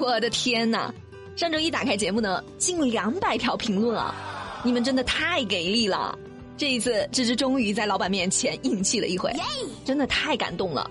[0.00, 0.92] 我的天哪！
[1.36, 4.14] 上周一打开节目呢，近两百条评论啊！
[4.64, 6.18] 你们真的太给力了！
[6.56, 9.30] 这一次，芝芝终于在老板面前硬气了一回，
[9.84, 10.90] 真的太感动了。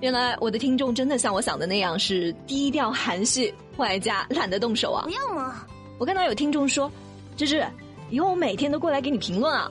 [0.00, 5.04] 原来我的听众真的像我想的那样是低调含蓄，外加懒得动手啊！
[5.04, 5.66] 不要嘛！
[5.98, 6.90] 我看到有听众说
[7.38, 7.66] ：“芝芝，
[8.10, 9.70] 以后我每天都过来给你评论啊！”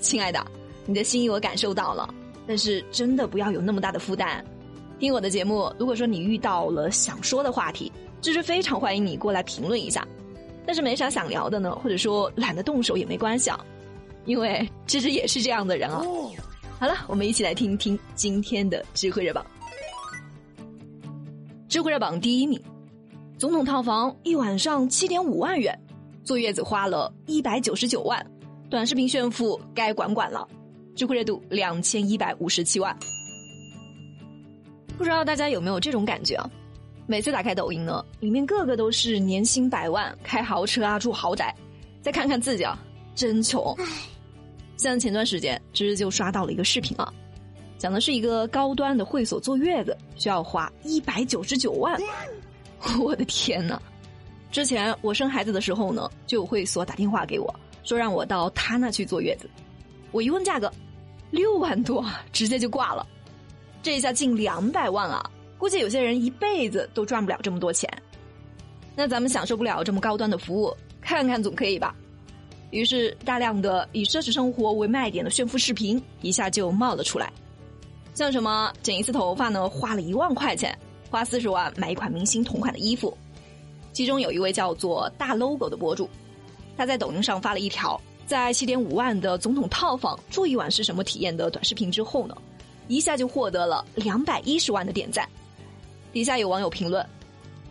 [0.00, 0.42] 亲爱的，
[0.86, 2.08] 你的心意我感受到了，
[2.46, 4.42] 但是真的不要有那么大的负担。
[4.98, 7.92] 听我的节目，如果说你遇到了想说的话题，
[8.22, 10.06] 芝芝非常欢迎你过来评论一下。
[10.64, 13.64] 但是没啥想聊的呢，或者说懒得动手也没关系啊。
[14.24, 16.02] 因为芝芝也是这样的人啊。
[16.80, 19.44] 好了，我们一起来听一听今天的智慧热榜。
[21.68, 22.60] 智慧热榜第一名，
[23.36, 25.78] 总统套房一晚上七点五万元，
[26.24, 28.24] 坐月子花了一百九十九万，
[28.70, 30.48] 短视频炫富该管管了。
[30.94, 32.96] 智慧热度两千一百五十七万。
[34.96, 36.50] 不知道大家有没有这种感觉啊？
[37.06, 41.54] 每次打开抖音呢，里面个个都是年薪百万、开豪车啊、住豪宅，
[42.02, 42.78] 再看看自己啊，
[43.14, 43.76] 真穷。
[44.76, 47.12] 像前段时间，芝芝就刷到了一个视频啊，
[47.78, 51.98] 讲的是一个高端的会所坐月子需要花一百九十九万，
[53.00, 53.80] 我的天呐！
[54.50, 59.48] 之前我生孩子的时候呢，就有会所打电话给我说让我到他那去坐月子，
[60.10, 60.72] 我一问价格，
[61.30, 63.06] 六万多，直接就挂了，
[63.86, 65.30] 这一下近两百万啊！
[65.56, 67.88] 估计有些人一辈子都赚不了这么多钱，
[68.96, 71.94] 那咱们享受不了这么高端的服务，看看总可以吧？
[72.72, 77.32] 于是，大量的以奢侈生活为卖点的炫富视频一下就冒了出来，
[78.12, 80.76] 像什么剪一次头发呢，花了一万块钱，
[81.08, 83.16] 花四十万买一款明星同款的衣服。
[83.92, 86.10] 其中有一位叫做大 logo 的博主，
[86.76, 92.36] 他在抖音上发了一条在七点五万的总统套房住一晚是什么体验的短视频之后呢，
[92.88, 95.28] 一下就获得了两百一十万的点赞。
[96.12, 97.04] 底下有网友评论：“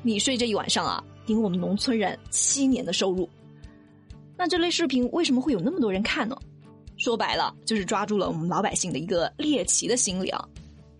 [0.04, 3.28] 你睡这一晚上啊，顶我们农村人七年的收入。”
[4.38, 6.38] 那这类视频为什么会有那么多人看呢？
[6.98, 10.48] 说白了，就是抓住了我们老百姓的一个猎奇的心理啊。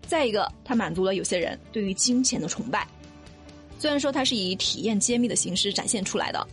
[0.06, 2.86] 再一个，它满足了有些人对于金钱的崇拜。
[3.78, 6.46] 虽然说它是以体验揭秘的形式展现出来的，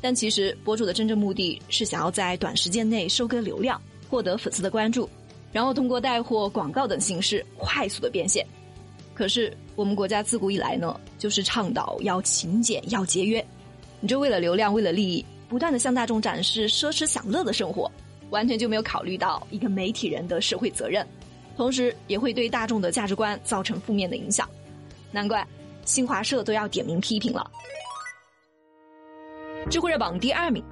[0.00, 5.08] 但其实博主的真正目的是想要在短时间内收割流量，获得粉丝的关注，
[5.52, 8.46] 然后通过带货、广告等形式快速的变现。
[9.14, 13.44] 可是我们国家自古以来呢，就是倡导要勤俭、要节约。
[14.00, 15.24] 你就为了流量，为了利益。
[15.48, 17.90] 不断的向大众展示奢侈享乐的生活，
[18.30, 21.04] 完全就没有考虑到一个媒体人的社会责任，
[21.56, 24.48] 同时也会对大众的价值观造成负面的影响。
[25.10, 25.44] 难怪
[25.84, 27.50] 新华社都要点名批评了。
[29.68, 30.64] 智慧热榜第二名，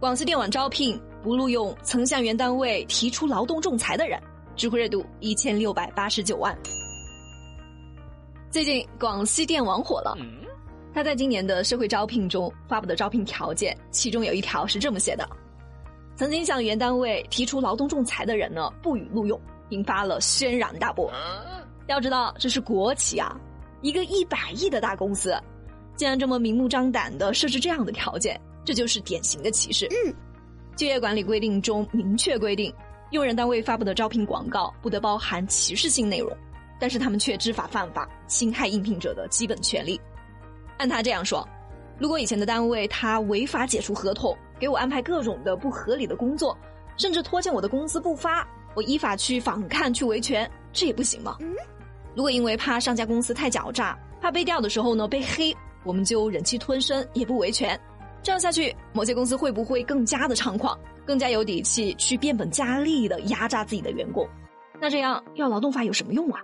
[0.00, 4.20] 广西电网招聘不录用曾向原单位提出劳动仲裁的人，
[4.56, 6.56] 知乎热度一千六百八十九万。
[8.50, 10.16] 最近广西电网火了。
[10.92, 15.24] 他在今年的社会招聘中发布的招聘条件，其中有一条是这么写的：
[16.16, 21.08] 曾经向原单位提出劳动仲裁的人呢，不予录用，引发了轩然大波。
[21.86, 23.38] 要知道这是国企啊，
[23.82, 25.32] 一个一百亿的大公司，
[25.94, 29.88] 竟然这么明目张胆的设置这样的条件，这就是典型的歧视。
[30.80, 32.72] 就业管理规定中明确规定，
[33.10, 36.34] 用人单位发布的招聘广告不得包含歧视性内容，
[36.78, 40.00] 但是他们却知法犯法，侵害应聘者的基本权利。
[40.78, 41.46] 按他这样说，
[41.98, 46.56] 如果以前的单位他违法解除合同，给我安排各种的不合理的工作，
[46.96, 51.36] 甚至拖欠我的工资不发，我依法去反抗去维权，这也不行吗？
[52.14, 55.54] 如果因为怕上家公司太狡诈，怕被调的时候呢被黑，
[55.84, 57.78] 我们就忍气吞声也不维权，
[58.22, 64.28] 这样下去，某些公司会不会更加的猖狂，更加有底气去变本加厉的压榨自己的员工？
[64.80, 66.40] 那这样要劳动法有什么用啊？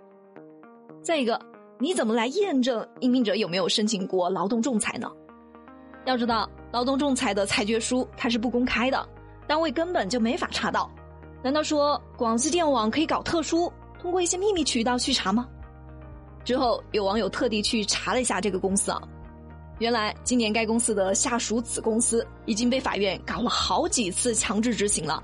[1.02, 1.40] 再一个。
[1.78, 5.12] 你怎么来验证应聘者有没有申请过劳动仲裁呢？
[6.06, 9.06] 要知道，劳动仲裁的裁决书它是不公开的，
[9.46, 10.90] 单位根本就没法查到。
[11.42, 13.70] 难道说广西电网可以搞特殊，
[14.00, 15.46] 通过一些秘密渠道去查吗？
[16.44, 19.02] 之后有网友特地去查了一下这个公司啊，
[19.78, 25.22] 原来今年该公司的下属子公司已经被法院搞了好几次强制执行了。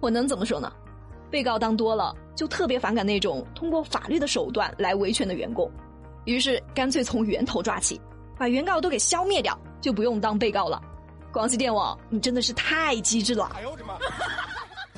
[0.00, 0.72] 我能怎么说呢？
[1.30, 5.70] 被告当多了，就特别反感那种通过法律的手段来维权的员工，
[6.24, 8.00] 于是干脆从源头抓起，
[8.38, 10.80] 把原告都给消灭掉，就不用当被告了。
[11.32, 13.50] 广西电网，你真的是太机智了！
[13.54, 13.98] 哎呦我的妈！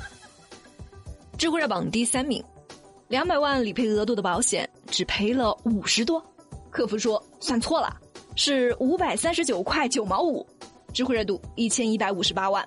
[1.36, 2.44] 知乎热榜第三名，
[3.08, 6.24] 两百万理赔额度的保险只赔了五十多，
[6.70, 7.96] 客服说算错了，
[8.42, 10.46] 是五百三十九块九毛五，
[10.94, 12.66] 知乎热度一千一百五十八万。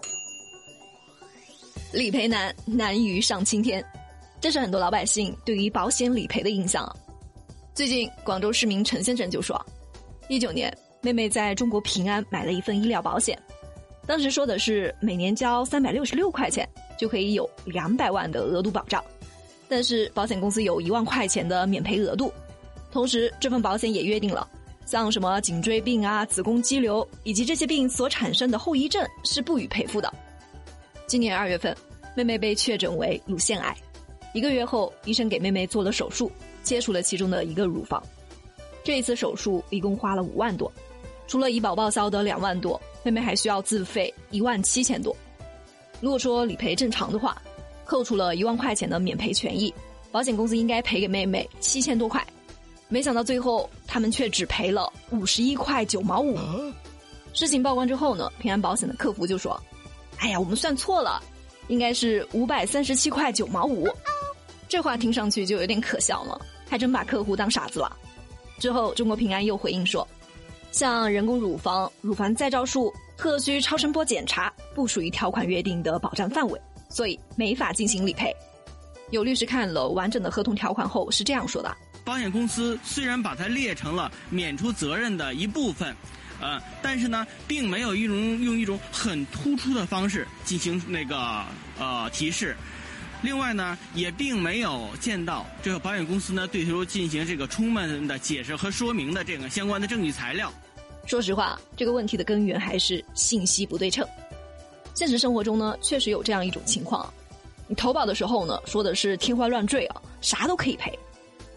[1.92, 3.84] 理赔难，难于上青天，
[4.40, 6.88] 这是很多老百姓对于保险理赔的印象。
[7.74, 9.60] 最近，广州市民陈先生就说，
[10.28, 10.72] 一九年
[11.02, 13.36] 妹妹在中国平安买了一份医疗保险，
[14.06, 19.04] 当时说的是每年交三百六十六块钱就可以有两百万的额度保障，
[19.68, 22.31] 但是保险公司有一万块钱的免赔额度，
[22.92, 24.48] 同时这份保险也约定了，
[24.85, 30.13] 像什么颈椎病啊、子宫肌瘤以及这些病所产生的后遗症是不予赔付的。
[31.07, 31.75] 今年二月份，
[32.15, 33.75] 妹妹被确诊为乳腺癌，
[34.33, 36.31] 一个月后，医生给妹妹做了手术，
[36.63, 38.01] 切除了其中的一个乳房。
[38.83, 40.71] 这一次手术一共花了五万多。
[41.25, 45.15] 除了医保报销的两万多，妹妹还需要自费一万七千多。
[46.01, 47.41] 如果说理赔正常的话，
[47.86, 49.74] 扣除了一万块钱的免赔权益，
[50.12, 52.25] 保险公司应该赔给妹妹七千多块。
[52.89, 56.36] 没想到最后他们却只赔了五十一块九毛五。
[57.31, 59.56] 事情曝光之后呢，平安保险的客服就说
[60.18, 61.22] ：“哎呀，我们算错了，
[61.68, 63.88] 应该是五百三十七块九毛五。”
[64.68, 67.95] 这话听上去就有点可笑了，还真把客户当傻子了。
[68.57, 70.07] 之后，中国平安又回应说。
[70.72, 78.36] 像人工乳房、乳房再造术、特需超声波检查，不属于条款约定的保障范围，所以没法进行理赔。
[79.12, 81.72] 有律师看了完整的合同条款后是这样说的：
[82.03, 85.95] 保险公司虽然把它列成了免除责任的一部分，
[86.41, 91.45] 呃，但是呢，并没有一种用一种很突出的方式进行那个
[91.79, 92.55] 呃提示。
[93.21, 100.51] 另外呢，也并没有见到这个保险公司呢对头进行这个充分的解释和说明的这个相关的证据材料。
[101.05, 104.05] 说实话，这个问题的根源还是信息不对称。
[104.94, 107.11] 现实生活中呢，确实有这样一种情况：
[107.65, 110.91] 你投保的时候呢，说的是天花乱坠啊，啥都可以赔；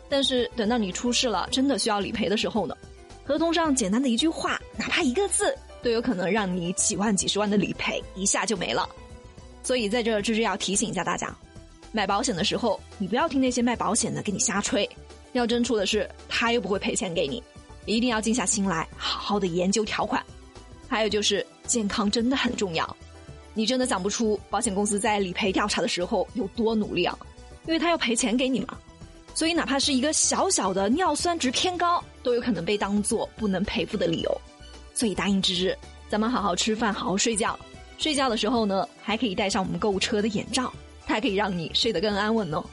[0.08, 2.76] 但是等到你出事了，真的需要理赔的时候呢，
[3.24, 8.88] 合同上简单的一句话，哪怕一个字，都有可能让你几万、几十万的理赔一下就没了。
[9.62, 11.34] 所以在这，芝芝要提醒一下大家。
[11.92, 14.88] 买保险的时候，你不要听那些卖保险的给你瞎吹，
[15.32, 17.42] 要真出的事，他又不会赔钱给你，
[17.86, 20.22] 一定要静下心来，好好的研究条款。
[20.88, 22.96] 还有就是健康真的很重要，
[23.54, 27.18] 你真的想不出保险公司在理赔调查的时候有多努力啊，
[27.66, 28.78] 因为他要赔钱给你嘛，
[29.36, 34.40] 所以哪怕是一个小小的尿酸值偏高，都有可能被当做不能赔付的理由。
[34.94, 35.76] 所以答应芝芝，
[36.08, 37.56] 咱们好好吃饭，好好睡觉，
[37.98, 40.72] 睡觉的时候呢，还可以戴上我们购物车的眼罩。
[41.06, 42.64] 它还可以让你睡得更安稳哦。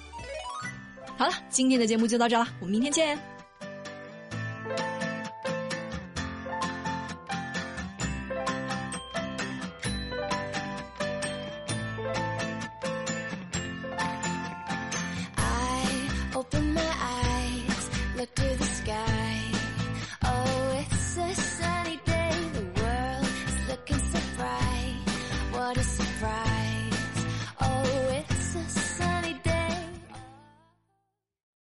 [1.18, 3.33] 好了，今天的节目就到这了，我们明天见。